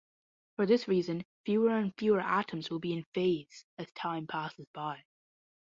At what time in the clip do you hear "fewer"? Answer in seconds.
1.45-1.77, 1.95-2.21